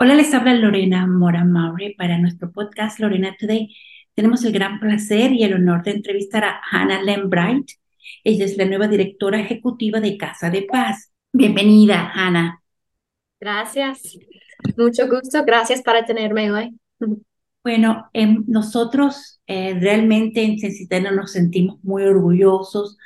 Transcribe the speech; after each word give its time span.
Hola, 0.00 0.14
les 0.14 0.32
habla 0.32 0.54
Lorena 0.54 1.08
Mora 1.08 1.44
Maury 1.44 1.94
para 1.94 2.18
nuestro 2.18 2.52
podcast 2.52 3.00
Lorena 3.00 3.34
Today. 3.36 3.74
Tenemos 4.14 4.44
el 4.44 4.52
gran 4.52 4.78
placer 4.78 5.32
y 5.32 5.42
el 5.42 5.54
honor 5.54 5.82
de 5.82 5.90
entrevistar 5.90 6.44
a 6.44 6.60
Hannah 6.70 7.02
Lembright. 7.02 7.68
Ella 8.22 8.44
es 8.44 8.56
la 8.56 8.64
nueva 8.66 8.86
directora 8.86 9.40
ejecutiva 9.40 9.98
de 9.98 10.16
Casa 10.16 10.50
de 10.50 10.62
Paz. 10.62 11.12
Bienvenida, 11.32 12.12
Hannah. 12.14 12.62
Gracias. 13.40 14.16
Mucho 14.76 15.08
gusto. 15.08 15.44
Gracias 15.44 15.82
para 15.82 16.04
tenerme 16.04 16.52
hoy. 16.52 16.78
Bueno, 17.64 18.08
em, 18.12 18.44
nosotros 18.46 19.40
eh, 19.48 19.76
realmente 19.80 20.44
en 20.44 20.60
Censitano 20.60 21.10
nos 21.10 21.32
sentimos 21.32 21.82
muy 21.82 22.04
orgullosos 22.04 22.98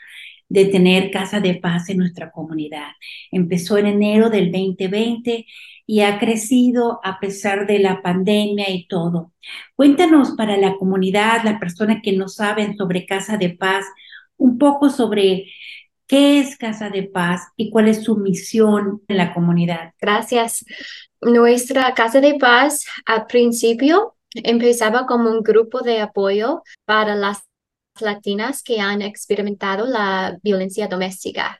de 0.52 0.66
tener 0.66 1.10
Casa 1.10 1.40
de 1.40 1.54
Paz 1.54 1.88
en 1.88 1.96
nuestra 1.96 2.30
comunidad. 2.30 2.90
Empezó 3.30 3.78
en 3.78 3.86
enero 3.86 4.28
del 4.28 4.52
2020 4.52 5.46
y 5.86 6.00
ha 6.02 6.18
crecido 6.18 7.00
a 7.02 7.18
pesar 7.18 7.66
de 7.66 7.78
la 7.78 8.02
pandemia 8.02 8.68
y 8.68 8.86
todo. 8.86 9.32
Cuéntanos 9.74 10.32
para 10.32 10.58
la 10.58 10.76
comunidad, 10.76 11.42
las 11.42 11.58
personas 11.58 12.00
que 12.02 12.12
no 12.12 12.28
saben 12.28 12.76
sobre 12.76 13.06
Casa 13.06 13.38
de 13.38 13.48
Paz, 13.48 13.86
un 14.36 14.58
poco 14.58 14.90
sobre 14.90 15.46
qué 16.06 16.40
es 16.40 16.58
Casa 16.58 16.90
de 16.90 17.04
Paz 17.04 17.48
y 17.56 17.70
cuál 17.70 17.88
es 17.88 18.04
su 18.04 18.16
misión 18.16 19.00
en 19.08 19.16
la 19.16 19.32
comunidad. 19.32 19.94
Gracias. 19.98 20.66
Nuestra 21.22 21.94
Casa 21.94 22.20
de 22.20 22.34
Paz 22.34 22.84
al 23.06 23.24
principio 23.24 24.16
empezaba 24.34 25.06
como 25.06 25.30
un 25.30 25.42
grupo 25.42 25.80
de 25.80 26.00
apoyo 26.00 26.62
para 26.84 27.14
las 27.14 27.42
latinas 28.00 28.62
que 28.62 28.80
han 28.80 29.02
experimentado 29.02 29.86
la 29.86 30.38
violencia 30.42 30.88
doméstica. 30.88 31.58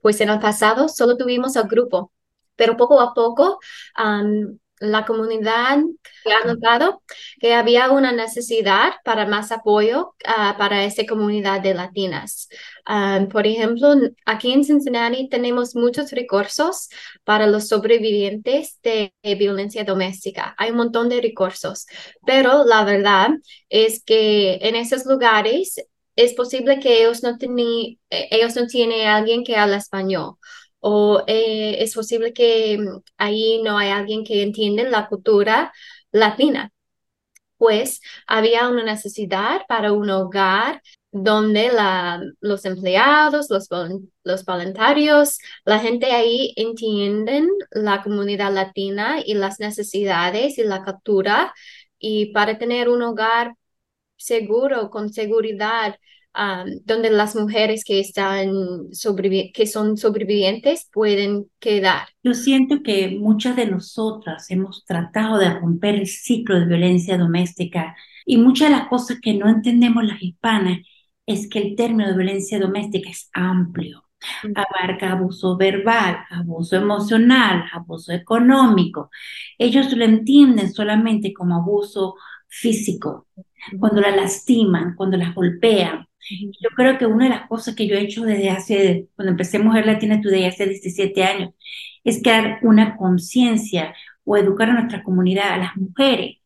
Pues 0.00 0.20
en 0.20 0.30
el 0.30 0.38
pasado 0.38 0.88
solo 0.88 1.16
tuvimos 1.16 1.56
el 1.56 1.64
grupo, 1.64 2.12
pero 2.56 2.76
poco 2.76 3.00
a 3.00 3.14
poco 3.14 3.58
la 4.80 5.04
comunidad 5.04 5.78
ha 6.26 6.46
notado 6.46 7.02
que 7.40 7.54
había 7.54 7.90
una 7.90 8.12
necesidad 8.12 8.92
para 9.04 9.26
más 9.26 9.52
apoyo 9.52 10.14
ah, 10.26 10.56
para 10.58 10.84
esta 10.84 11.06
comunidad 11.06 11.60
de 11.60 11.74
latinas. 11.74 12.48
por 13.30 13.46
ejemplo, 13.46 13.94
aquí 14.26 14.52
en 14.52 14.64
Cincinnati 14.64 15.28
tenemos 15.28 15.74
muchos 15.74 16.10
recursos 16.10 16.88
para 17.24 17.46
los 17.46 17.68
sobrevivientes 17.68 18.80
de 18.82 19.12
violencia 19.38 19.84
doméstica. 19.84 20.54
Hay 20.58 20.70
un 20.70 20.76
montón 20.76 21.08
de 21.08 21.20
recursos, 21.20 21.86
pero 22.26 22.64
la 22.64 22.84
verdad 22.84 23.30
es 23.68 24.02
que 24.04 24.58
en 24.62 24.76
esos 24.76 25.06
lugares 25.06 25.76
es 26.16 26.34
posible 26.34 26.78
que 26.80 27.02
ellos 27.02 27.22
no, 27.22 27.36
eh, 27.40 27.98
ellos 28.30 28.54
no 28.56 28.66
tienen 28.66 29.06
alguien 29.08 29.44
que 29.44 29.56
habla 29.56 29.76
español 29.76 30.36
o 30.86 31.22
eh, 31.26 31.82
es 31.82 31.94
posible 31.94 32.34
que 32.34 32.76
mm, 32.78 33.02
ahí 33.16 33.62
no 33.62 33.78
hay 33.78 33.88
alguien 33.90 34.22
que 34.24 34.42
entienda 34.42 34.84
la 34.84 35.08
cultura 35.08 35.72
latina. 36.12 36.72
Pues 37.56 38.00
había 38.26 38.68
una 38.68 38.84
necesidad 38.84 39.62
para 39.68 39.92
un 39.92 40.10
hogar 40.10 40.82
donde 41.10 41.72
la, 41.72 42.22
los 42.40 42.64
empleados, 42.66 43.48
los, 43.50 43.68
los 44.24 44.44
voluntarios, 44.44 45.38
la 45.64 45.78
gente 45.78 46.12
ahí 46.12 46.52
entienden 46.56 47.48
la 47.70 48.02
comunidad 48.02 48.52
latina 48.52 49.22
y 49.24 49.34
las 49.34 49.60
necesidades 49.60 50.58
y 50.58 50.64
la 50.64 50.84
cultura 50.84 51.54
y 51.98 52.26
para 52.32 52.58
tener 52.58 52.90
un 52.90 53.02
hogar 53.02 53.54
seguro, 54.16 54.90
con 54.90 55.12
seguridad, 55.12 55.96
donde 56.84 57.10
las 57.10 57.36
mujeres 57.36 57.84
que, 57.84 58.00
están 58.00 58.50
que 59.52 59.66
son 59.66 59.96
sobrevivientes 59.96 60.88
pueden 60.92 61.46
quedar. 61.60 62.08
Yo 62.22 62.34
siento 62.34 62.82
que 62.82 63.16
muchas 63.20 63.56
de 63.56 63.66
nosotras 63.66 64.50
hemos 64.50 64.84
tratado 64.84 65.38
de 65.38 65.50
romper 65.50 65.94
el 65.94 66.06
ciclo 66.06 66.58
de 66.58 66.66
violencia 66.66 67.16
doméstica 67.16 67.94
y 68.26 68.36
muchas 68.38 68.70
de 68.70 68.76
las 68.76 68.88
cosas 68.88 69.18
que 69.20 69.34
no 69.34 69.48
entendemos 69.48 70.04
las 70.04 70.20
hispanas 70.22 70.78
es 71.26 71.48
que 71.48 71.60
el 71.60 71.76
término 71.76 72.08
de 72.08 72.16
violencia 72.16 72.58
doméstica 72.58 73.10
es 73.10 73.30
amplio. 73.32 74.02
Abarca 74.54 75.12
abuso 75.12 75.56
verbal, 75.56 76.16
abuso 76.30 76.76
emocional, 76.76 77.64
abuso 77.72 78.12
económico. 78.12 79.10
Ellos 79.58 79.92
lo 79.92 80.04
entienden 80.04 80.72
solamente 80.72 81.32
como 81.34 81.56
abuso 81.56 82.14
físico, 82.48 83.26
cuando 83.78 84.00
la 84.00 84.16
lastiman, 84.16 84.94
cuando 84.96 85.16
las 85.16 85.34
golpean, 85.34 86.06
yo 86.30 86.70
creo 86.76 86.98
que 86.98 87.06
una 87.06 87.24
de 87.24 87.30
las 87.30 87.48
cosas 87.48 87.74
que 87.74 87.86
yo 87.86 87.96
he 87.96 88.02
hecho 88.02 88.24
desde 88.24 88.50
hace, 88.50 89.08
cuando 89.16 89.32
empecé 89.32 89.58
Mujer 89.58 89.86
Latina 89.86 90.20
Today 90.20 90.46
hace 90.46 90.66
17 90.66 91.22
años, 91.24 91.50
es 92.04 92.22
crear 92.22 92.58
una 92.62 92.96
conciencia 92.96 93.94
o 94.24 94.36
educar 94.36 94.70
a 94.70 94.74
nuestra 94.74 95.02
comunidad, 95.02 95.54
a 95.54 95.58
las 95.58 95.76
mujeres, 95.76 96.38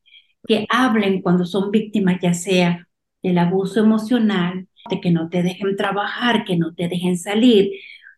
que 0.46 0.66
hablen 0.70 1.22
cuando 1.22 1.44
son 1.44 1.70
víctimas, 1.70 2.18
ya 2.22 2.34
sea 2.34 2.88
del 3.22 3.38
abuso 3.38 3.80
emocional, 3.80 4.68
de 4.90 5.00
que 5.00 5.10
no 5.10 5.28
te 5.28 5.42
dejen 5.42 5.76
trabajar, 5.76 6.44
que 6.44 6.56
no 6.56 6.74
te 6.74 6.88
dejen 6.88 7.18
salir, 7.18 7.72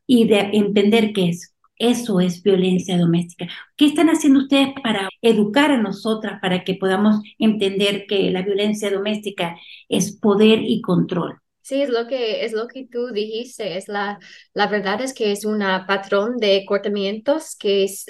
y 0.06 0.26
de 0.26 0.40
entender 0.54 1.12
que 1.12 1.28
es, 1.30 1.54
eso 1.76 2.20
es 2.20 2.42
violencia 2.42 2.98
doméstica. 2.98 3.48
¿Qué 3.76 3.86
están 3.86 4.08
haciendo 4.08 4.40
ustedes 4.40 4.68
para 4.82 5.08
educar 5.22 5.70
a 5.72 5.78
nosotras, 5.78 6.40
para 6.40 6.64
que 6.64 6.74
podamos 6.74 7.22
entender 7.38 8.06
que 8.08 8.30
la 8.30 8.42
violencia 8.42 8.90
doméstica 8.90 9.56
es 9.88 10.12
poder 10.12 10.60
y 10.62 10.80
control? 10.82 11.38
Sí, 11.70 11.82
es 11.82 11.88
lo 11.90 12.08
que, 12.08 12.44
es 12.44 12.52
lo 12.52 12.66
que 12.66 12.86
tú 12.90 13.08
dijiste. 13.12 13.76
Es 13.76 13.86
la, 13.88 14.18
la 14.54 14.66
verdad 14.66 15.00
es 15.02 15.14
que 15.14 15.30
es 15.32 15.44
un 15.44 15.60
patrón 15.86 16.36
de 16.38 16.64
cortamientos 16.66 17.54
que 17.56 17.84
es, 17.84 18.06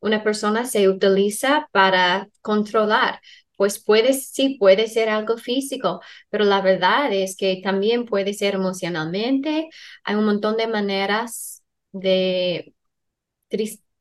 una 0.00 0.22
persona 0.22 0.66
se 0.66 0.88
utiliza 0.88 1.68
para 1.72 2.28
controlar. 2.42 3.20
Pues 3.56 3.82
puede, 3.82 4.12
sí, 4.14 4.56
puede 4.58 4.88
ser 4.88 5.08
algo 5.08 5.36
físico, 5.38 6.00
pero 6.30 6.44
la 6.44 6.60
verdad 6.60 7.12
es 7.12 7.36
que 7.36 7.60
también 7.62 8.04
puede 8.06 8.34
ser 8.34 8.54
emocionalmente. 8.54 9.68
Hay 10.04 10.14
un 10.16 10.24
montón 10.26 10.56
de 10.56 10.66
maneras 10.66 11.62
de 11.92 12.74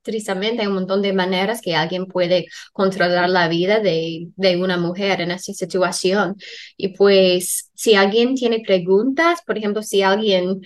tristemente 0.01 0.61
hay 0.61 0.67
un 0.67 0.75
montón 0.75 1.01
de 1.01 1.13
maneras 1.13 1.61
que 1.61 1.75
alguien 1.75 2.05
puede 2.05 2.47
controlar 2.73 3.29
la 3.29 3.47
vida 3.47 3.79
de, 3.79 4.29
de 4.35 4.57
una 4.57 4.77
mujer 4.77 5.21
en 5.21 5.31
esa 5.31 5.53
situación. 5.53 6.35
Y 6.77 6.89
pues 6.89 7.71
si 7.73 7.95
alguien 7.95 8.35
tiene 8.35 8.61
preguntas, 8.65 9.39
por 9.45 9.57
ejemplo, 9.57 9.83
si 9.83 10.01
alguien 10.01 10.61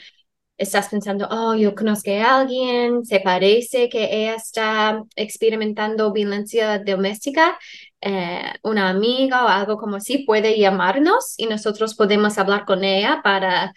estás 0.58 0.90
pensando, 0.90 1.28
oh, 1.30 1.56
yo 1.56 1.76
conozco 1.76 2.12
a 2.12 2.40
alguien, 2.40 3.06
se 3.06 3.20
parece 3.20 3.90
que 3.90 4.06
ella 4.06 4.36
está 4.36 5.04
experimentando 5.16 6.14
violencia 6.14 6.80
doméstica, 6.80 7.58
eh, 8.02 8.54
una 8.64 8.90
amiga 8.90 9.46
o 9.46 9.48
algo 9.48 9.78
como 9.78 9.98
así, 9.98 10.20
puede 10.20 10.58
llamarnos 10.58 11.36
y 11.38 11.48
nosotros 11.48 11.96
podemos 11.96 12.38
hablar 12.38 12.66
con 12.66 12.84
ella 12.84 13.22
para, 13.24 13.74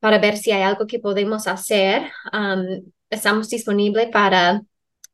para 0.00 0.18
ver 0.18 0.36
si 0.38 0.52
hay 0.52 0.62
algo 0.62 0.86
que 0.86 1.00
podemos 1.00 1.46
hacer. 1.48 2.10
estamos 3.10 3.48
disponibles 3.48 4.08
para 4.10 4.62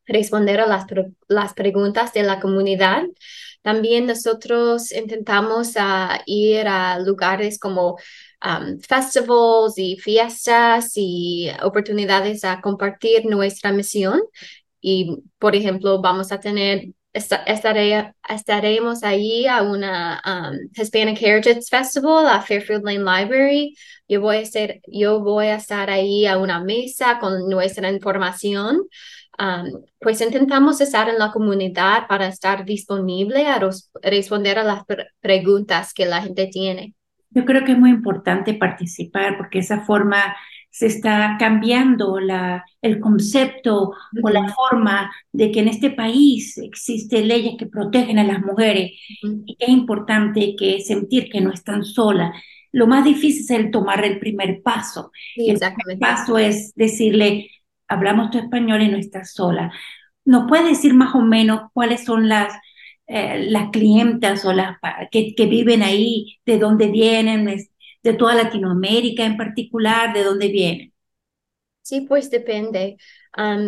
responder 0.07 0.61
a 0.61 0.67
las, 0.67 0.87
las 1.29 1.55
preguntas 1.55 2.13
de 2.13 2.23
la 2.23 2.41
comunidad. 2.41 3.05
También 3.63 4.07
nosotros 4.07 4.91
intentamos 4.93 5.77
uh, 5.77 6.21
ir 6.27 6.67
a 6.67 6.99
lugares 6.99 7.59
como 7.59 7.97
um, 8.45 8.79
festivals 8.81 9.79
y 9.79 9.97
fiestas 9.97 10.93
y 10.97 11.49
oportunidades 11.63 12.45
a 12.45 12.61
compartir 12.61 13.25
nuestra 13.27 13.73
misión. 13.73 14.21
Y, 14.81 15.23
por 15.39 15.55
ejemplo, 15.55 16.01
vamos 16.01 16.33
a 16.33 16.41
tener, 16.41 16.89
estaremos 17.13 19.05
ahí 19.05 19.47
a 19.47 19.63
una 19.63 20.21
Hispanic 20.75 21.23
Heritage 21.23 21.63
Festival, 21.71 22.27
a 22.27 22.43
Fairfield 22.43 22.85
Lane 22.85 22.99
Library. 22.99 23.77
Yo 24.09 24.21
voy 24.21 24.39
a, 24.39 24.45
ser, 24.45 24.81
yo 24.89 25.21
voy 25.21 25.47
a 25.47 25.57
estar 25.57 25.89
ahí 25.89 26.27
a 26.27 26.37
una 26.37 26.61
mesa 26.65 27.21
con 27.21 27.49
nuestra 27.49 27.89
información 27.91 28.89
pues 30.01 30.21
intentamos 30.21 30.81
estar 30.81 31.09
en 31.09 31.19
la 31.19 31.33
comunidad 31.33 32.07
para 32.09 32.27
estar 32.27 32.65
disponible 32.65 33.47
a 33.47 33.61
responder 34.03 34.59
a 34.59 34.65
las 34.65 34.83
preguntas 35.21 35.93
que 35.95 36.07
la 36.07 36.23
gente 36.23 36.47
tiene. 36.47 36.95
Yo 37.31 37.45
creo 37.45 37.65
que 37.65 37.73
es 37.73 37.79
muy 37.79 37.91
importante 37.91 38.55
participar 38.55 39.37
porque 39.39 39.61
esa 39.61 39.81
forma 39.81 40.37
se 40.73 40.87
está 40.87 41.37
cambiando 41.39 42.19
la, 42.19 42.65
el 42.81 42.99
concepto 42.99 43.93
o 44.23 44.29
la 44.31 44.49
forma 44.49 45.13
de 45.31 45.51
que 45.51 45.61
en 45.61 45.69
este 45.69 45.91
país 45.91 46.57
existen 46.57 47.29
leyes 47.29 47.57
que 47.59 47.67
protegen 47.67 48.19
a 48.19 48.25
las 48.25 48.41
mujeres 48.41 48.93
y 49.23 49.57
es 49.59 49.69
importante 49.69 50.55
que 50.59 50.81
sentir 50.81 51.29
que 51.31 51.43
no 51.43 51.53
están 51.53 51.85
solas. 51.85 52.35
Lo 52.73 52.87
más 52.87 53.05
difícil 53.05 53.43
es 53.43 53.51
el 53.51 53.71
tomar 53.71 54.03
el 54.03 54.19
primer 54.19 54.63
paso. 54.63 55.13
el 55.37 55.59
primer 55.59 55.99
paso 55.99 56.39
es 56.39 56.75
decirle, 56.75 57.51
hablamos 57.93 58.31
tu 58.31 58.39
español 58.39 58.83
y 58.83 58.89
no 58.89 58.97
estás 58.97 59.33
sola. 59.33 59.73
¿Nos 60.25 60.49
puede 60.49 60.69
decir 60.71 60.95
más 60.95 61.15
o 61.15 61.21
menos 61.21 61.71
cuáles 61.73 62.05
son 62.05 62.29
las, 62.29 62.55
eh, 63.07 63.47
las 63.49 63.71
clientas 63.71 64.45
o 64.45 64.53
las 64.53 64.79
que, 65.11 65.35
que, 65.35 65.47
viven 65.47 65.83
ahí, 65.83 66.39
de 66.47 66.59
dónde 66.59 66.89
vienen, 66.89 67.47
de 68.03 68.15
toda 68.15 68.35
Latinoamérica 68.35 69.25
en 69.25 69.37
particular, 69.37 70.15
de 70.15 70.25
dónde 70.25 70.49
vienen? 70.49 70.93
Sí, 71.83 72.03
pues 72.03 72.31
depende. 72.31 72.97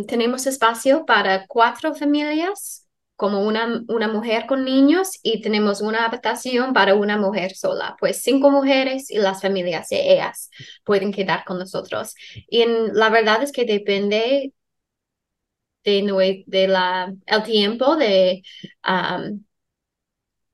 tenemos 0.07 0.47
espacio 0.47 1.05
para 1.05 1.47
cuatro 1.47 1.95
familias 1.95 2.84
como 3.17 3.43
una, 3.43 3.83
una 3.89 4.09
mujer 4.09 4.47
con 4.47 4.65
niños 4.65 5.19
y 5.23 5.41
tenemos 5.41 5.81
una 5.81 6.05
habitación 6.07 6.73
para 6.73 6.95
una 6.95 7.17
mujer 7.17 7.55
sola. 7.55 7.97
Pues 8.01 8.23
cinco 8.23 8.51
mujeres 8.51 9.11
y 9.11 9.19
las 9.19 9.41
familias 9.43 9.89
de 9.89 10.15
ellas 10.15 10.51
pueden 10.85 11.13
quedar 11.13 11.45
con 11.45 11.59
nosotros. 11.59 12.15
Y 12.49 12.65
la 12.93 13.11
verdad 13.11 13.43
es 13.43 13.53
que 13.53 13.65
depende 13.65 14.53
de, 15.85 16.45
de 16.47 16.69
la, 16.69 17.13
el 17.27 17.43
tiempo 17.43 17.97
de, 17.97 18.43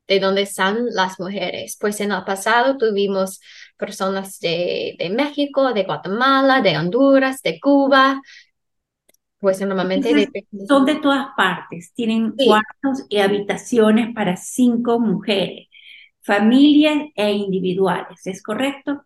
de 0.09 0.21
dónde 0.21 0.43
están 0.43 0.87
las 0.93 1.19
mujeres. 1.21 1.77
Pues 1.81 2.01
en 2.01 2.13
el 2.13 2.25
pasado 2.25 2.77
tuvimos 2.77 3.41
personas 3.77 4.39
de, 4.41 4.97
de 4.99 5.11
México, 5.11 5.73
de 5.73 5.85
Guatemala, 5.85 6.61
de 6.63 6.77
Honduras, 6.77 7.43
de 7.43 7.61
Cuba, 7.61 8.21
pues 9.41 9.61
normalmente 9.63 10.31
son 10.69 10.85
de 10.85 10.97
todas 10.97 11.29
partes, 11.37 11.93
tienen 11.95 12.33
cuartos 12.33 13.07
y 13.09 13.19
habitaciones 13.19 14.15
para 14.15 14.37
cinco 14.37 15.01
mujeres, 15.01 15.69
familias 16.21 17.09
e 17.17 17.33
individuales, 17.33 18.27
¿es 18.27 18.43
correcto? 18.43 19.03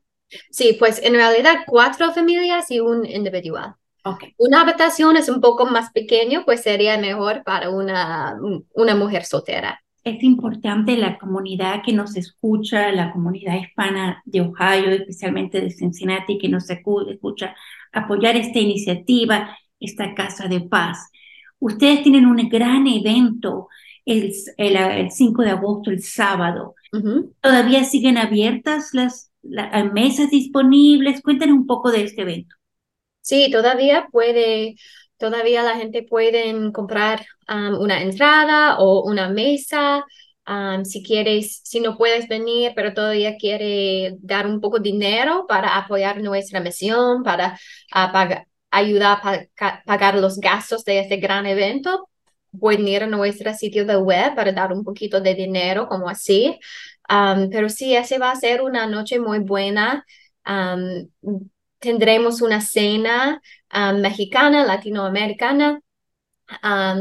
Sí, 0.51 0.77
pues 0.79 1.01
en 1.03 1.15
realidad 1.15 1.61
cuatro 1.67 2.13
familias 2.13 2.71
y 2.71 2.81
un 2.81 3.07
individual. 3.07 3.75
Okay. 4.05 4.35
Una 4.37 4.63
habitación 4.63 5.17
es 5.17 5.29
un 5.29 5.41
poco 5.41 5.67
más 5.67 5.91
pequeño, 5.93 6.45
pues 6.45 6.63
sería 6.63 6.99
mejor 6.99 7.43
para 7.45 7.71
una, 7.71 8.37
una 8.75 8.95
mujer 8.97 9.25
soltera. 9.25 9.81
Es 10.03 10.23
importante 10.23 10.99
la 10.99 11.17
comunidad 11.17 11.81
que 11.83 11.95
nos 11.95 12.15
escucha, 12.17 12.93
la 12.93 13.11
comunidad 13.13 13.55
hispana 13.55 14.21
de 14.27 14.43
Ohio, 14.43 14.91
especialmente 14.91 15.63
de 15.63 15.71
Cincinnati, 15.71 16.37
que 16.37 16.51
nos 16.51 16.69
escucha, 16.69 17.55
apoyar 17.93 18.37
esta 18.37 18.59
iniciativa 18.59 19.57
esta 19.85 20.15
casa 20.15 20.49
de 20.49 20.61
paz. 20.61 21.11
Ustedes 21.59 22.03
tienen 22.03 22.27
un 22.27 22.49
gran 22.49 22.87
evento 22.87 23.69
el, 24.05 24.33
el, 24.59 25.11
5 25.11 25.43
de 25.43 25.51
agosto, 25.51 25.91
el 25.91 26.03
sábado. 26.03 26.75
¿Todavía 27.41 27.85
siguen 27.85 28.19
abiertas 28.19 28.91
las, 28.93 29.31
mesas 29.93 30.31
disponibles? 30.31 31.23
Cuéntanos 31.23 31.57
un 31.57 31.67
poco 31.67 31.91
de 31.91 32.05
este 32.05 32.23
evento. 32.23 32.55
Sí, 33.21 33.51
todavía 33.51 34.07
puede, 34.13 34.77
todavía 35.17 35.63
la 35.63 35.77
gente 35.77 36.03
puede 36.03 36.73
comprar 36.73 37.25
um, 37.49 37.81
una 37.81 38.03
entrada 38.03 38.79
o 38.79 39.03
una 39.05 39.29
mesa. 39.31 40.05
Um, 40.47 40.85
si 40.85 41.03
quieres, 41.03 41.63
si 41.65 41.81
no 41.81 41.97
puedes 41.97 42.29
venir, 42.29 42.73
pero 42.77 42.93
todavía 42.93 43.37
quiere 43.39 44.17
dar 44.21 44.47
un 44.47 44.61
poco 44.61 44.79
de 44.79 44.91
dinero 44.91 45.47
para 45.49 45.79
apoyar 45.79 46.21
nuestra 46.21 46.61
misión, 46.61 47.23
para 47.23 47.59
uh, 47.95 48.13
pagar, 48.13 48.47
ayuda 48.75 49.21
a 49.61 49.83
pagar 49.85 50.17
los 50.17 50.39
gastos 50.39 50.85
de 50.85 51.01
este 51.01 51.17
gran 51.19 51.47
evento, 51.47 52.09
pueden 52.59 52.89
ir 52.89 53.03
a 53.03 53.07
nuestro 53.07 53.53
sitio 53.55 53.85
de 53.85 53.97
web 53.97 54.35
para 54.35 54.53
dar 54.53 54.73
un 54.73 54.85
poquito 54.85 55.21
de 55.21 55.35
dinero, 55.35 55.89
como 55.89 56.09
así. 56.09 56.59
Um, 57.09 57.51
pero 57.51 57.69
sí, 57.69 57.95
ese 57.97 58.19
va 58.19 58.31
a 58.31 58.37
ser 58.37 58.63
una 58.63 58.87
noche 58.87 59.19
muy 59.19 59.41
buena. 59.41 60.05
Um, 60.47 61.09
tendremos 61.79 62.41
una 62.43 62.61
cena 62.61 63.41
um, 63.75 64.01
mexicana, 64.01 64.65
latinoamericana, 64.65 65.81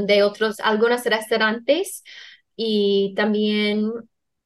de 0.07 0.23
otros, 0.23 0.59
algunos 0.61 1.03
restaurantes 1.03 2.03
y 2.55 3.13
también 3.15 3.91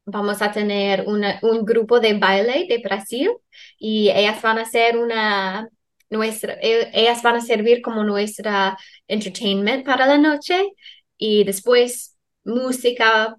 vamos 0.06 0.41
a 0.41 0.51
tener 0.51 1.03
una, 1.07 1.39
un 1.44 1.65
grupo 1.65 2.00
de 2.00 2.18
baile 2.18 2.65
de 2.68 2.79
Brasil 2.79 3.31
y 3.77 4.09
ellas 4.09 4.41
van 4.41 4.57
a 4.57 4.62
hacer 4.62 4.97
una 4.97 5.69
nuestra, 6.09 6.54
e, 6.62 6.89
ellas 6.94 7.21
van 7.24 7.36
a 7.38 7.42
servir 7.42 7.81
como 7.81 8.04
nuestra 8.04 8.77
entertainment 9.07 9.86
para 9.86 10.06
la 10.07 10.18
noche 10.18 10.71
y 11.18 11.44
después 11.44 12.18
música, 12.44 13.36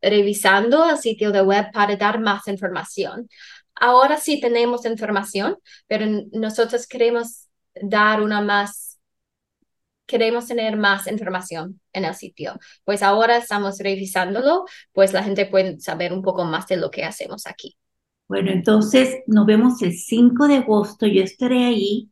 revisando 0.00 0.88
el 0.88 0.98
sitio 0.98 1.32
de 1.32 1.42
web 1.42 1.70
para 1.72 1.96
dar 1.96 2.20
más 2.20 2.46
información. 2.48 3.28
Ahora 3.74 4.18
sí 4.18 4.40
tenemos 4.40 4.84
información, 4.84 5.56
pero 5.86 6.06
nosotros 6.32 6.86
queremos 6.86 7.48
dar 7.74 8.22
una 8.22 8.40
más 8.40 8.89
queremos 10.10 10.46
tener 10.46 10.76
más 10.76 11.06
información 11.06 11.80
en 11.92 12.04
el 12.04 12.14
sitio. 12.14 12.58
Pues 12.84 13.02
ahora 13.02 13.36
estamos 13.36 13.78
revisándolo, 13.78 14.64
pues 14.92 15.12
la 15.12 15.22
gente 15.22 15.46
puede 15.46 15.78
saber 15.80 16.12
un 16.12 16.22
poco 16.22 16.44
más 16.44 16.66
de 16.66 16.76
lo 16.76 16.90
que 16.90 17.04
hacemos 17.04 17.46
aquí. 17.46 17.76
Bueno, 18.28 18.50
entonces 18.50 19.18
nos 19.26 19.46
vemos 19.46 19.80
el 19.82 19.92
5 19.92 20.48
de 20.48 20.56
agosto. 20.56 21.06
Yo 21.06 21.22
estaré 21.22 21.64
ahí 21.64 22.10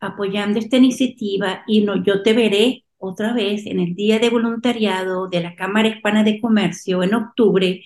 apoyando 0.00 0.58
esta 0.58 0.76
iniciativa 0.76 1.62
y 1.66 1.82
no, 1.82 2.02
yo 2.02 2.22
te 2.22 2.32
veré 2.32 2.84
otra 2.98 3.32
vez 3.34 3.66
en 3.66 3.80
el 3.80 3.94
Día 3.94 4.18
de 4.18 4.30
Voluntariado 4.30 5.28
de 5.28 5.40
la 5.42 5.54
Cámara 5.54 5.88
Hispana 5.88 6.24
de 6.24 6.40
Comercio 6.40 7.02
en 7.02 7.14
octubre, 7.14 7.82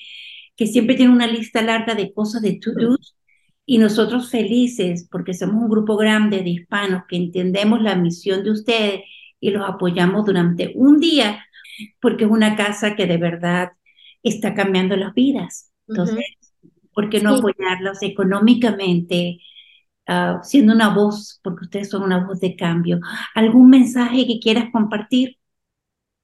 que 0.56 0.66
siempre 0.66 0.96
tiene 0.96 1.12
una 1.12 1.26
lista 1.26 1.62
larga 1.62 1.94
de 1.94 2.12
cosas 2.12 2.42
de 2.42 2.58
to-dos. 2.58 3.16
Y 3.66 3.78
nosotros 3.78 4.30
felices 4.30 5.06
porque 5.10 5.34
somos 5.34 5.62
un 5.62 5.68
grupo 5.68 5.96
grande 5.96 6.42
de 6.42 6.50
hispanos 6.50 7.02
que 7.08 7.16
entendemos 7.16 7.82
la 7.82 7.96
misión 7.96 8.42
de 8.42 8.50
ustedes 8.50 9.02
y 9.40 9.50
los 9.50 9.68
apoyamos 9.68 10.24
durante 10.26 10.72
un 10.76 11.00
día 11.00 11.44
porque 12.00 12.24
es 12.24 12.30
una 12.30 12.56
casa 12.56 12.96
que 12.96 13.06
de 13.06 13.18
verdad 13.18 13.72
está 14.22 14.54
cambiando 14.54 14.96
las 14.96 15.14
vidas. 15.14 15.72
Entonces, 15.88 16.24
¿por 16.94 17.10
qué 17.10 17.20
no 17.20 17.36
apoyarlos 17.36 18.02
económicamente, 18.02 19.40
ah, 20.06 20.40
siendo 20.42 20.74
una 20.74 20.94
voz, 20.94 21.40
porque 21.42 21.64
ustedes 21.66 21.90
son 21.90 22.02
una 22.02 22.26
voz 22.26 22.40
de 22.40 22.56
cambio? 22.56 23.00
¿Algún 23.34 23.70
mensaje 23.70 24.26
que 24.26 24.40
quieras 24.40 24.66
compartir? 24.72 25.38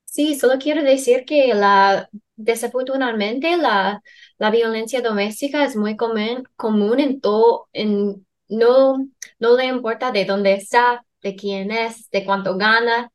Sí, 0.04 0.38
solo 0.38 0.58
quiero 0.58 0.82
decir 0.82 1.24
que 1.24 1.54
la 1.54 2.08
desafortunadamente 2.36 3.56
la, 3.56 4.00
la 4.38 4.50
violencia 4.50 5.00
doméstica 5.02 5.64
es 5.64 5.76
muy 5.76 5.96
común, 5.96 6.48
común 6.56 7.00
en 7.00 7.20
todo, 7.20 7.68
en, 7.72 8.26
no, 8.48 9.08
no 9.38 9.56
le 9.56 9.66
importa 9.66 10.12
de 10.12 10.24
dónde 10.24 10.54
está, 10.54 11.04
de 11.24 11.34
quién 11.34 11.72
es, 11.72 12.08
de 12.10 12.24
cuánto 12.24 12.56
gana. 12.56 13.10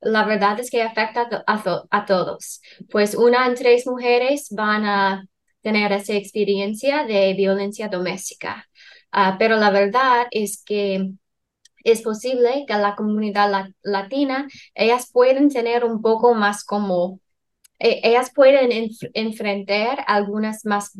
La 0.00 0.24
verdad 0.24 0.60
es 0.60 0.70
que 0.70 0.82
afecta 0.82 1.28
a, 1.46 1.84
a 1.90 2.04
todos. 2.04 2.60
Pues 2.90 3.16
una 3.16 3.46
en 3.46 3.54
tres 3.56 3.86
mujeres 3.86 4.48
van 4.50 4.84
a 4.84 5.26
tener 5.62 5.90
esa 5.92 6.14
experiencia 6.14 7.04
de 7.04 7.34
violencia 7.34 7.88
doméstica. 7.88 8.68
Uh, 9.12 9.36
pero 9.38 9.56
la 9.56 9.70
verdad 9.70 10.26
es 10.30 10.62
que 10.64 11.10
es 11.84 12.02
posible 12.02 12.64
que 12.66 12.74
la 12.74 12.96
comunidad 12.96 13.70
latina, 13.82 14.46
ellas 14.74 15.10
pueden 15.12 15.48
tener 15.50 15.84
un 15.84 16.02
poco 16.02 16.34
más 16.34 16.64
como, 16.64 17.20
e 17.78 18.00
ellas 18.02 18.30
pueden 18.34 18.90
enfrentar 19.14 20.04
algunas 20.06 20.64
más 20.64 20.90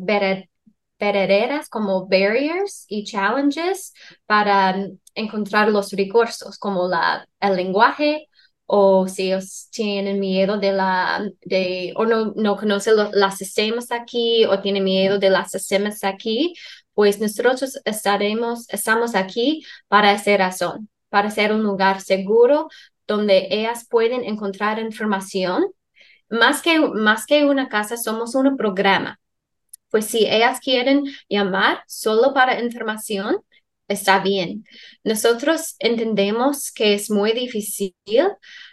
como 1.69 2.07
barriers 2.07 2.85
y 2.87 3.03
challenges 3.03 3.93
para 4.25 4.75
encontrar 5.13 5.69
los 5.69 5.91
recursos 5.91 6.57
como 6.57 6.87
la, 6.87 7.27
el 7.39 7.55
lenguaje 7.55 8.27
o 8.65 9.07
si 9.07 9.27
ellos 9.27 9.69
tienen 9.71 10.19
miedo 10.19 10.57
de 10.57 10.71
la, 10.71 11.29
de, 11.43 11.93
o 11.95 12.05
no, 12.05 12.33
no 12.35 12.57
conocen 12.57 12.95
los, 12.95 13.35
sistemas 13.35 13.91
aquí 13.91 14.45
o 14.45 14.59
tienen 14.61 14.83
miedo 14.83 15.19
de 15.19 15.29
los 15.29 15.49
sistemas 15.51 16.03
aquí, 16.03 16.55
pues 16.93 17.19
nosotros 17.19 17.79
estaremos, 17.85 18.67
estamos 18.69 19.15
aquí 19.15 19.63
para 19.87 20.13
esa 20.13 20.35
razón, 20.37 20.89
para 21.09 21.29
ser 21.29 21.53
un 21.53 21.63
lugar 21.63 22.01
seguro 22.01 22.69
donde 23.07 23.47
ellas 23.51 23.85
pueden 23.89 24.23
encontrar 24.23 24.79
información. 24.79 25.65
Más 26.29 26.61
que, 26.63 26.79
más 26.79 27.25
que 27.27 27.45
una 27.45 27.69
casa, 27.69 27.97
somos 27.97 28.33
un 28.33 28.57
programa. 28.57 29.19
Pues 29.89 30.05
si 30.05 30.25
ellas 30.25 30.59
quieren 30.59 31.03
llamar 31.29 31.83
solo 31.87 32.33
para 32.33 32.61
información, 32.61 33.37
está 33.87 34.19
bien. 34.19 34.65
Nosotros 35.03 35.75
entendemos 35.79 36.71
que 36.71 36.93
es 36.95 37.09
muy 37.11 37.31
difícil 37.33 37.93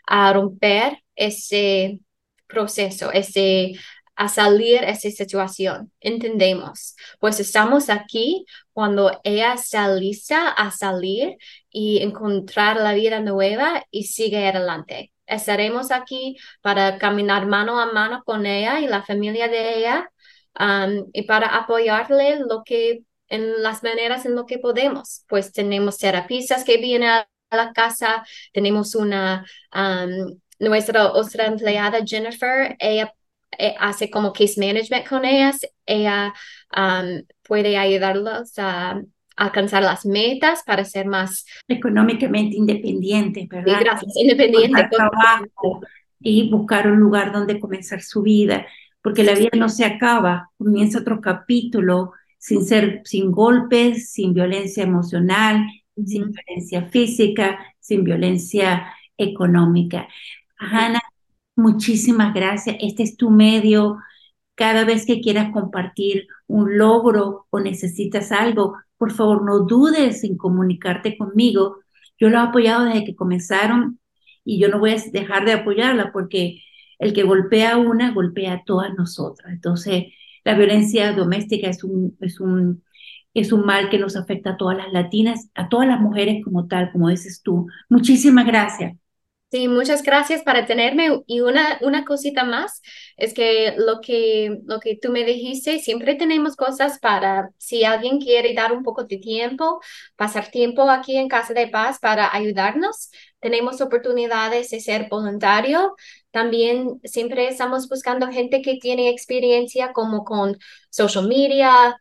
a 0.07 0.33
romper 0.33 0.99
ese 1.15 2.01
proceso, 2.49 3.13
ese 3.13 3.75
a 4.17 4.29
salir 4.29 4.85
esa 4.85 5.11
situación. 5.11 5.93
Entendemos, 6.01 6.97
pues 7.19 7.41
estamos 7.41 7.91
aquí 7.91 8.45
cuando 8.73 9.21
ella 9.25 9.55
está 9.55 9.89
lista 9.95 10.49
a 10.49 10.71
salir 10.71 11.37
y 11.71 12.03
encontrar 12.03 12.77
la 12.77 12.95
vida 12.95 13.21
nueva 13.21 13.85
y 13.91 14.05
sigue 14.05 14.47
adelante. 14.47 15.13
Estaremos 15.27 15.91
aquí 15.91 16.37
para 16.61 16.99
caminar 16.99 17.47
mano 17.47 17.81
a 17.81 17.93
mano 17.93 18.23
con 18.25 18.45
ella 18.47 18.81
y 18.81 18.87
la 18.87 19.03
familia 19.03 19.49
de 19.49 19.79
ella 19.79 20.12
um, 20.59 21.09
y 21.13 21.23
para 21.23 21.49
apoyarle 21.57 22.41
lo 22.41 22.63
que 22.65 23.03
en 23.29 23.63
las 23.63 23.83
maneras 23.83 24.27
en 24.27 24.35
lo 24.35 24.47
que 24.47 24.59
podemos. 24.59 25.25
Pues 25.29 25.53
tenemos 25.53 25.99
terapistas 25.99 26.65
que 26.65 26.77
vienen 26.77 27.09
a 27.09 27.27
la 27.51 27.73
casa, 27.73 28.25
tenemos 28.53 28.95
una, 28.95 29.47
um, 29.75 30.39
nuestra 30.59 31.13
otra 31.13 31.47
empleada 31.47 32.05
Jennifer, 32.05 32.77
ella 32.79 33.13
eh, 33.59 33.75
hace 33.79 34.11
como 34.11 34.33
case 34.33 34.59
management 34.59 35.09
con 35.09 35.25
ellas, 35.25 35.61
ella 35.87 36.33
um, 36.77 37.23
puede 37.43 37.77
ayudarlos 37.77 38.59
a 38.59 39.01
alcanzar 39.37 39.83
las 39.83 40.05
metas 40.05 40.63
para 40.65 40.85
ser 40.85 41.07
más 41.07 41.47
económicamente 41.69 42.57
independientes, 42.57 43.49
¿verdad? 43.49 43.81
gracias, 43.81 44.13
independiente. 44.17 44.89
Trabajo 44.91 45.81
y 46.21 46.51
buscar 46.51 46.87
un 46.87 47.01
lugar 47.01 47.33
donde 47.33 47.59
comenzar 47.59 48.01
su 48.03 48.23
vida, 48.23 48.67
porque 49.03 49.25
la 49.25 49.35
vida 49.35 49.51
no 49.57 49.69
se 49.69 49.85
acaba, 49.85 50.51
comienza 50.57 51.01
otro 51.01 51.21
capítulo 51.21 52.13
sin 52.39 52.65
ser, 52.65 53.03
sin 53.05 53.31
golpes, 53.31 54.11
sin 54.13 54.35
violencia 54.35 54.83
emocional, 54.83 55.67
sin 55.97 56.33
violencia 56.33 56.89
física, 56.89 57.59
sin 57.79 58.05
violencia 58.05 58.93
económica. 59.17 60.09
Ana, 60.59 61.01
muchísimas 61.57 62.35
gracias. 62.35 62.77
Este 62.81 63.03
es 63.03 63.17
tu 63.17 63.31
medio. 63.31 63.99
Cada 64.55 64.85
vez 64.85 65.07
que 65.07 65.21
quieras 65.21 65.51
compartir 65.53 66.27
un 66.47 66.79
logro 66.79 67.47
o 67.51 67.61
necesitas 67.61 68.33
algo, 68.33 68.77
por 68.97 69.13
favor, 69.13 69.45
no 69.45 69.61
dudes 69.61 70.25
en 70.25 70.37
comunicarte 70.37 71.17
conmigo. 71.17 71.79
Yo 72.19 72.29
lo 72.29 72.39
he 72.39 72.41
apoyado 72.41 72.85
desde 72.85 73.05
que 73.05 73.17
comenzaron 73.17 73.99
y 74.45 74.61
yo 74.61 74.69
no 74.69 74.79
voy 74.79 74.93
a 74.93 74.97
dejar 75.13 75.45
de 75.45 75.53
apoyarla 75.53 76.13
porque 76.13 76.63
el 77.03 77.13
que 77.13 77.25
golpea 77.25 77.75
a 77.75 77.79
una, 77.79 78.13
golpea 78.13 78.55
a 78.55 78.65
todas 78.65 78.95
nosotras. 78.95 79.53
Entonces, 79.53 80.05
la 80.45 80.55
violencia 80.55 81.13
doméstica 81.13 81.69
es 81.69 81.83
un, 81.85 82.17
es 82.21 82.41
un, 82.41 82.85
es 83.35 83.53
un 83.53 83.67
mal 83.67 83.91
que 83.91 83.99
nos 83.99 84.17
afecta 84.17 84.51
a 84.51 84.57
todas 84.57 84.77
las 84.77 84.93
latinas, 84.93 85.51
a 85.55 85.69
todas 85.69 85.89
las 85.89 86.01
mujeres 86.01 86.45
como 86.45 86.69
tal, 86.69 86.93
como 86.93 87.09
dices 87.09 87.43
tú. 87.43 87.67
Muchísimas 87.89 88.47
gracias. 88.47 89.02
Sí, 89.53 89.69
muchas 89.69 90.03
gracias 90.03 90.43
para 90.43 90.65
tenerme. 90.65 91.21
Y 91.27 91.43
una, 91.43 91.79
una 91.83 92.07
cosita 92.07 92.43
más 92.45 92.81
es 93.19 93.35
que 93.35 93.75
lo, 93.77 94.01
que 94.01 94.57
lo 94.65 94.81
que 94.81 94.97
tú 94.97 95.11
me 95.13 95.25
dijiste, 95.25 95.79
siempre 95.79 96.15
tenemos 96.15 96.57
cosas 96.57 96.99
para, 97.01 97.51
si 97.59 97.85
alguien 97.85 98.19
quiere 98.19 98.55
dar 98.55 98.73
un 98.73 98.83
poco 98.83 99.05
de 99.05 99.19
tiempo, 99.19 99.81
pasar 100.17 100.51
tiempo 100.51 100.89
aquí 100.91 101.19
en 101.19 101.29
Casa 101.29 101.53
de 101.53 101.69
Paz 101.69 101.99
para 102.01 102.35
ayudarnos, 102.35 103.11
tenemos 103.41 103.83
oportunidades 103.83 104.71
de 104.71 104.81
ser 104.81 105.09
voluntario. 105.11 105.97
También 106.31 106.99
siempre 107.05 107.47
estamos 107.49 107.89
buscando 107.91 108.29
gente 108.29 108.63
que 108.63 108.77
tiene 108.79 109.11
experiencia 109.11 109.93
como 109.93 110.25
con 110.25 110.57
social 110.89 111.29
media, 111.29 111.95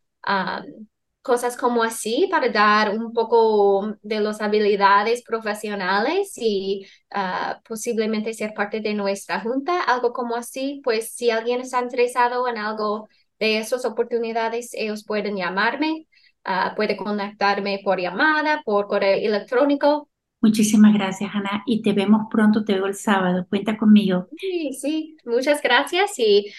cosas 1.22 1.56
como 1.56 1.84
así 1.84 2.28
para 2.32 2.50
dar 2.50 2.98
un 2.98 3.14
poco 3.14 3.96
de 4.02 4.20
las 4.20 4.42
habilidades 4.42 5.24
profesionales 5.24 6.34
y 6.38 6.86
ah, 7.12 7.62
posiblemente 7.68 8.34
ser 8.34 8.54
parte 8.54 8.82
de 8.82 8.94
nuestra 8.94 9.40
junta, 9.42 9.82
algo 9.84 10.14
como 10.14 10.36
así. 10.36 10.82
Pues 10.84 11.14
si 11.14 11.30
alguien 11.30 11.62
está 11.62 11.82
interesado 11.82 12.48
en 12.48 12.58
algo 12.58 13.08
de 13.40 13.60
esas 13.60 13.86
oportunidades, 13.86 14.72
ellos 14.74 15.04
pueden 15.04 15.36
llamarme, 15.36 16.08
uh, 16.46 16.76
puede 16.76 16.96
contactarme 16.96 17.82
por 17.84 18.00
llamada, 18.00 18.62
por 18.64 18.88
correo 18.88 19.18
electrónico 19.18 20.10
Muchísimas 20.42 20.92
gracias, 20.96 21.30
Ana, 21.36 21.62
y 21.68 21.84
te 21.84 21.94
vemos 21.94 22.24
pronto, 22.32 22.66
te 22.66 22.74
veo 22.74 22.88
el 22.88 22.96
sábado. 22.96 23.46
Cuenta 23.48 23.78
conmigo. 23.78 24.28
Sí, 24.40 24.74
sí, 24.74 25.18
muchas 25.24 25.62
gracias 25.62 26.18
y 26.18 26.52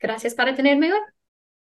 gracias 0.00 0.34
para 0.34 0.56
tenerme 0.56 0.92
hoy. 0.92 1.11